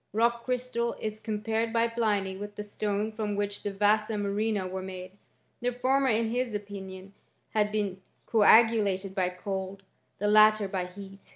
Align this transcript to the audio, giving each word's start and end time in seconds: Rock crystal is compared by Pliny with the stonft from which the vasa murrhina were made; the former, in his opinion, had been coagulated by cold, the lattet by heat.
Rock 0.13 0.45
crystal 0.45 0.93
is 0.99 1.19
compared 1.19 1.71
by 1.71 1.87
Pliny 1.87 2.35
with 2.35 2.55
the 2.55 2.63
stonft 2.63 3.15
from 3.15 3.35
which 3.35 3.61
the 3.61 3.71
vasa 3.71 4.13
murrhina 4.13 4.67
were 4.67 4.81
made; 4.81 5.11
the 5.61 5.71
former, 5.71 6.07
in 6.07 6.31
his 6.31 6.55
opinion, 6.55 7.13
had 7.51 7.71
been 7.71 8.01
coagulated 8.25 9.13
by 9.13 9.29
cold, 9.29 9.83
the 10.17 10.25
lattet 10.27 10.71
by 10.71 10.87
heat. 10.87 11.29